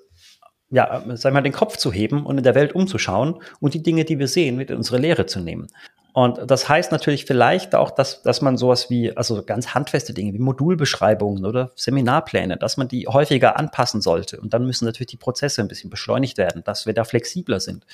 [0.70, 4.04] ja, sag mal, den Kopf zu heben und in der Welt umzuschauen und die Dinge,
[4.04, 5.68] die wir sehen, mit in unsere Lehre zu nehmen.
[6.16, 10.32] Und das heißt natürlich vielleicht auch, dass, dass man sowas wie, also ganz handfeste Dinge
[10.32, 14.40] wie Modulbeschreibungen oder Seminarpläne, dass man die häufiger anpassen sollte.
[14.40, 17.84] Und dann müssen natürlich die Prozesse ein bisschen beschleunigt werden, dass wir da flexibler sind.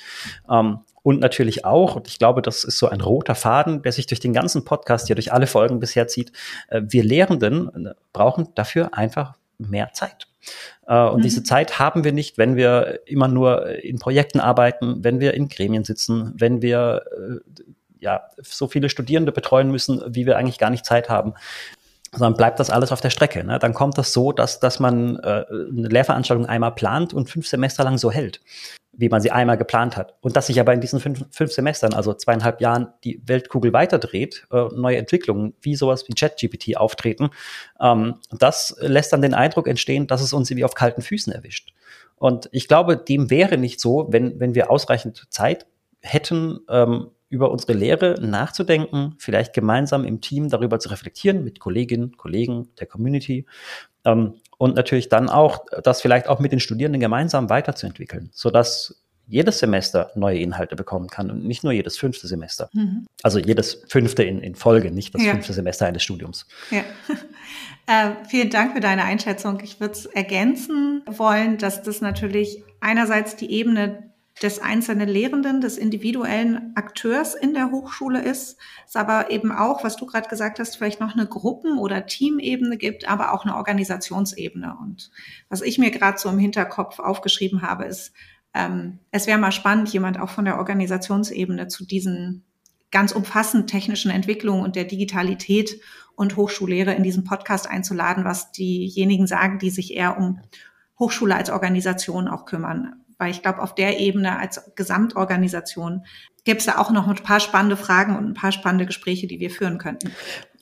[0.49, 4.05] Ähm, und natürlich auch, und ich glaube, das ist so ein roter Faden, der sich
[4.05, 6.31] durch den ganzen Podcast hier durch alle Folgen bisher zieht,
[6.69, 10.29] äh, wir Lehrenden äh, brauchen dafür einfach mehr Zeit.
[10.87, 11.23] Äh, und mhm.
[11.23, 15.49] diese Zeit haben wir nicht, wenn wir immer nur in Projekten arbeiten, wenn wir in
[15.49, 17.63] Gremien sitzen, wenn wir äh,
[18.03, 21.33] ja, so viele Studierende betreuen müssen, wie wir eigentlich gar nicht Zeit haben
[22.13, 23.43] sondern bleibt das alles auf der Strecke.
[23.43, 23.59] Ne?
[23.59, 27.83] Dann kommt das so, dass, dass man äh, eine Lehrveranstaltung einmal plant und fünf Semester
[27.83, 28.39] lang so hält,
[28.91, 30.13] wie man sie einmal geplant hat.
[30.21, 34.45] Und dass sich aber in diesen fünf, fünf Semestern, also zweieinhalb Jahren, die Weltkugel weiterdreht,
[34.51, 37.31] äh, neue Entwicklungen wie sowas wie ChatGPT auftreten,
[37.81, 41.73] ähm, das lässt dann den Eindruck entstehen, dass es uns irgendwie auf kalten Füßen erwischt.
[42.15, 45.65] Und ich glaube, dem wäre nicht so, wenn, wenn wir ausreichend Zeit
[46.01, 52.15] hätten, ähm, über unsere Lehre nachzudenken, vielleicht gemeinsam im Team darüber zu reflektieren mit Kolleginnen,
[52.15, 53.47] Kollegen, der Community
[54.05, 59.57] ähm, und natürlich dann auch das vielleicht auch mit den Studierenden gemeinsam weiterzuentwickeln, sodass jedes
[59.57, 62.69] Semester neue Inhalte bekommen kann und nicht nur jedes fünfte Semester.
[62.73, 63.07] Mhm.
[63.23, 65.31] Also jedes fünfte in, in Folge, nicht das ja.
[65.31, 66.45] fünfte Semester eines Studiums.
[66.69, 66.83] Ja.
[67.85, 69.59] Äh, vielen Dank für deine Einschätzung.
[69.61, 75.77] Ich würde es ergänzen wollen, dass das natürlich einerseits die Ebene des einzelnen Lehrenden, des
[75.77, 80.75] individuellen Akteurs in der Hochschule ist, es aber eben auch, was du gerade gesagt hast,
[80.75, 84.75] vielleicht noch eine Gruppen- oder Teamebene gibt, aber auch eine Organisationsebene.
[84.81, 85.11] Und
[85.49, 88.11] was ich mir gerade so im Hinterkopf aufgeschrieben habe, ist,
[88.55, 92.43] ähm, es wäre mal spannend, jemand auch von der Organisationsebene zu diesen
[92.91, 95.79] ganz umfassend technischen Entwicklungen und der Digitalität
[96.15, 100.39] und Hochschullehre in diesem Podcast einzuladen, was diejenigen sagen, die sich eher um
[100.99, 106.05] Hochschule als Organisation auch kümmern weil ich glaube, auf der Ebene als Gesamtorganisation
[106.43, 109.39] gibt es da auch noch ein paar spannende Fragen und ein paar spannende Gespräche, die
[109.39, 110.11] wir führen könnten.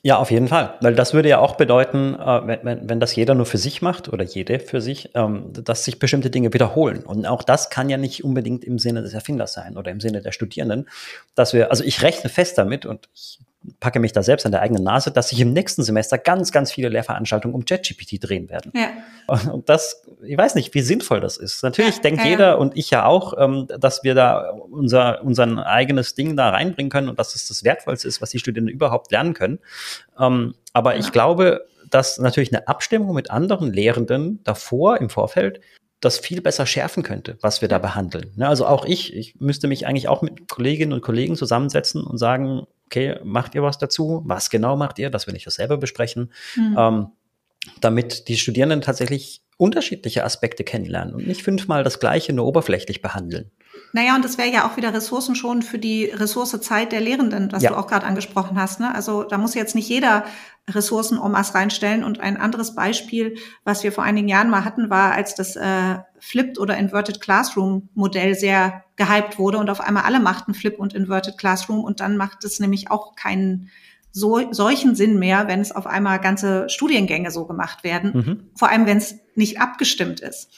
[0.04, 0.74] Ja, auf jeden Fall.
[0.80, 3.82] Weil das würde ja auch bedeuten, äh, wenn, wenn, wenn das jeder nur für sich
[3.82, 7.02] macht oder jede für sich, ähm, dass sich bestimmte Dinge wiederholen.
[7.04, 10.22] Und auch das kann ja nicht unbedingt im Sinne des Erfinders sein oder im Sinne
[10.22, 10.88] der Studierenden,
[11.34, 13.40] dass wir, also ich rechne fest damit und ich
[13.80, 16.72] packe mich da selbst an der eigenen Nase, dass sich im nächsten Semester ganz, ganz
[16.72, 18.72] viele Lehrveranstaltungen um ChatGPT drehen werden.
[18.74, 18.90] Ja.
[19.52, 21.62] Und das, ich weiß nicht, wie sinnvoll das ist.
[21.62, 25.66] Natürlich ja, denkt ja, jeder und ich ja auch, ähm, dass wir da unser, unser
[25.66, 29.10] eigenes Ding da reinbringen können und dass es das Wertvollste ist, was die Studierenden überhaupt
[29.12, 29.58] lernen können.
[30.18, 35.60] Ähm, aber ich glaube, dass natürlich eine Abstimmung mit anderen Lehrenden davor im Vorfeld
[36.02, 38.32] das viel besser schärfen könnte, was wir da behandeln.
[38.36, 42.18] Ne, also auch ich, ich müsste mich eigentlich auch mit Kolleginnen und Kollegen zusammensetzen und
[42.18, 44.22] sagen, okay, macht ihr was dazu?
[44.26, 45.08] Was genau macht ihr?
[45.08, 46.30] Das will ich das selber besprechen.
[46.56, 46.76] Mhm.
[46.78, 47.06] Ähm,
[47.80, 53.50] damit die Studierenden tatsächlich unterschiedliche Aspekte kennenlernen und nicht fünfmal das Gleiche nur oberflächlich behandeln.
[53.92, 57.52] Naja, und das wäre ja auch wieder Ressourcen schon für die Ressource Zeit der Lehrenden,
[57.52, 57.70] was ja.
[57.70, 58.80] du auch gerade angesprochen hast.
[58.80, 58.92] Ne?
[58.94, 60.24] Also da muss jetzt nicht jeder
[60.70, 62.04] Ressourcen Omas reinstellen.
[62.04, 65.98] Und ein anderes Beispiel, was wir vor einigen Jahren mal hatten, war, als das äh,
[66.20, 70.94] Flipped oder Inverted Classroom Modell sehr gehypt wurde und auf einmal alle machten Flip und
[70.94, 73.70] Inverted Classroom und dann macht es nämlich auch keinen
[74.12, 78.50] so, solchen Sinn mehr, wenn es auf einmal ganze Studiengänge so gemacht werden, mhm.
[78.54, 80.50] vor allem wenn es nicht abgestimmt ist.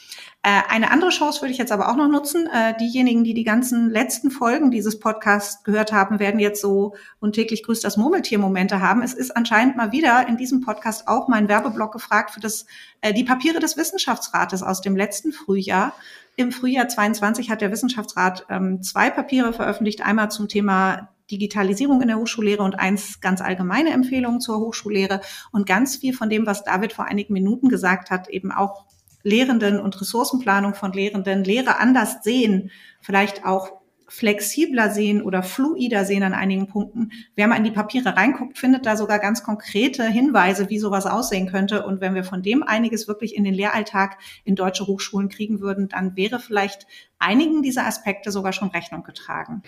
[0.43, 2.47] Äh, eine andere Chance würde ich jetzt aber auch noch nutzen.
[2.53, 7.33] Äh, diejenigen, die die ganzen letzten Folgen dieses Podcasts gehört haben, werden jetzt so und
[7.33, 9.01] täglich grüßt das Murmeltier-Momente haben.
[9.01, 12.67] Es ist anscheinend mal wieder in diesem Podcast auch mein Werbeblock gefragt für das,
[13.01, 15.93] äh, die Papiere des Wissenschaftsrates aus dem letzten Frühjahr.
[16.37, 20.05] Im Frühjahr 22 hat der Wissenschaftsrat ähm, zwei Papiere veröffentlicht.
[20.05, 25.21] Einmal zum Thema Digitalisierung in der Hochschullehre und eins ganz allgemeine Empfehlungen zur Hochschullehre
[25.51, 28.85] und ganz viel von dem, was David vor einigen Minuten gesagt hat, eben auch
[29.23, 32.69] Lehrenden und Ressourcenplanung von Lehrenden, Lehre anders sehen,
[33.01, 33.71] vielleicht auch
[34.07, 37.11] flexibler sehen oder fluider sehen an einigen Punkten.
[37.35, 41.47] Wer mal in die Papiere reinguckt, findet da sogar ganz konkrete Hinweise, wie sowas aussehen
[41.47, 41.85] könnte.
[41.85, 45.89] Und wenn wir von dem einiges wirklich in den Lehralltag in deutsche Hochschulen kriegen würden,
[45.89, 46.87] dann wäre vielleicht
[47.19, 49.63] einigen dieser Aspekte sogar schon Rechnung getragen.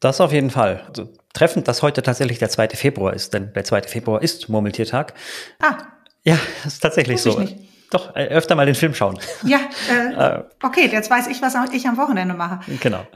[0.00, 0.84] Das auf jeden Fall.
[0.88, 2.70] Also, treffend, dass heute tatsächlich der 2.
[2.70, 3.82] Februar ist, denn der 2.
[3.82, 5.14] Februar ist Murmeltiertag.
[5.60, 5.78] Ah.
[6.24, 7.38] Ja, ist tatsächlich so.
[7.38, 7.71] Nicht.
[7.92, 9.18] Doch, äh, öfter mal den Film schauen.
[9.44, 9.58] Ja,
[9.90, 12.60] äh, äh, okay, jetzt weiß ich, was ich am Wochenende mache.
[12.80, 13.06] Genau.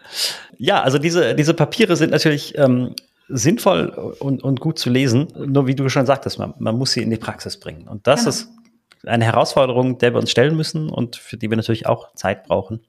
[0.58, 2.94] Ja, also diese, diese Papiere sind natürlich ähm,
[3.28, 3.88] sinnvoll
[4.20, 5.28] und, und gut zu lesen.
[5.34, 7.88] Nur wie du schon sagtest, man, man muss sie in die Praxis bringen.
[7.88, 8.28] Und das genau.
[8.28, 8.48] ist
[9.06, 12.80] eine Herausforderung, der wir uns stellen müssen und für die wir natürlich auch Zeit brauchen.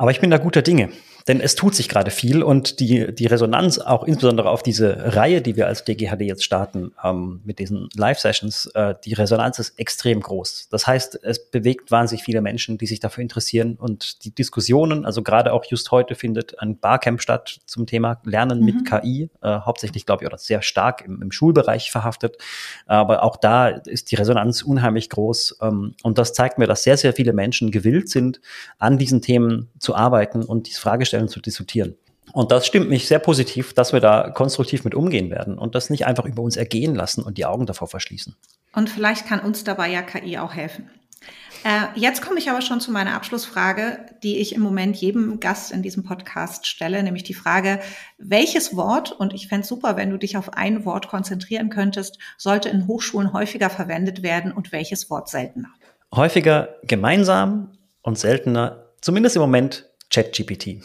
[0.00, 0.88] Aber ich bin da guter Dinge,
[1.28, 5.42] Denn es tut sich gerade viel und die, die Resonanz auch insbesondere auf diese Reihe,
[5.42, 10.20] die wir als DGHD jetzt starten, ähm, mit diesen Live-Sessions, äh, die Resonanz ist extrem
[10.20, 10.68] groß.
[10.70, 15.22] Das heißt, es bewegt wahnsinnig viele Menschen, die sich dafür interessieren und die Diskussionen, also
[15.22, 18.64] gerade auch just heute findet ein Barcamp statt zum Thema Lernen mhm.
[18.64, 22.38] mit KI, äh, hauptsächlich glaube ich, oder sehr stark im, im, Schulbereich verhaftet.
[22.86, 26.96] Aber auch da ist die Resonanz unheimlich groß ähm, und das zeigt mir, dass sehr,
[26.96, 28.40] sehr viele Menschen gewillt sind,
[28.78, 31.96] an diesen Themen zu arbeiten und diese Fragestellen zu diskutieren.
[32.32, 35.90] Und das stimmt mich sehr positiv, dass wir da konstruktiv mit umgehen werden und das
[35.90, 38.36] nicht einfach über uns ergehen lassen und die Augen davor verschließen.
[38.72, 40.90] Und vielleicht kann uns dabei ja KI auch helfen.
[41.64, 45.72] Äh, jetzt komme ich aber schon zu meiner Abschlussfrage, die ich im Moment jedem Gast
[45.72, 47.80] in diesem Podcast stelle, nämlich die Frage,
[48.16, 52.18] welches Wort, und ich fände es super, wenn du dich auf ein Wort konzentrieren könntest,
[52.38, 55.68] sollte in Hochschulen häufiger verwendet werden und welches Wort seltener?
[56.14, 57.72] Häufiger gemeinsam
[58.02, 60.82] und seltener, zumindest im Moment, ChatGPT.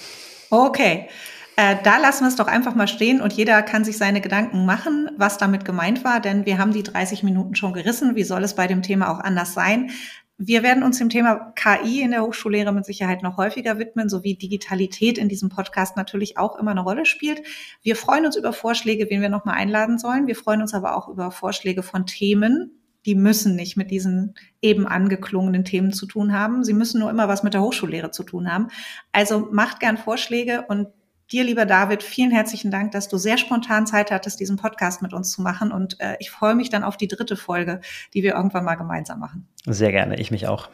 [0.49, 1.10] Okay.
[1.58, 4.65] Äh, da lassen wir es doch einfach mal stehen und jeder kann sich seine Gedanken
[4.65, 8.15] machen, was damit gemeint war, denn wir haben die 30 Minuten schon gerissen.
[8.15, 9.91] Wie soll es bei dem Thema auch anders sein?
[10.38, 14.36] Wir werden uns dem Thema KI in der Hochschullehre mit Sicherheit noch häufiger widmen, sowie
[14.36, 17.41] Digitalität in diesem Podcast natürlich auch immer eine Rolle spielt.
[17.82, 20.28] Wir freuen uns über Vorschläge, wen wir nochmal einladen sollen.
[20.28, 24.88] Wir freuen uns aber auch über Vorschläge von Themen, die müssen nicht mit diesen eben
[24.88, 26.63] angeklungenen Themen zu tun haben.
[26.63, 28.68] Sie müssen nur immer was mit der Hochschullehre zu tun haben.
[29.12, 30.88] Also macht gern Vorschläge und
[31.32, 35.12] Dir, lieber David, vielen herzlichen Dank, dass du sehr spontan Zeit hattest, diesen Podcast mit
[35.12, 35.72] uns zu machen.
[35.72, 37.82] Und äh, ich freue mich dann auf die dritte Folge,
[38.13, 39.48] die wir irgendwann mal gemeinsam machen.
[39.65, 40.70] Sehr gerne, ich mich auch.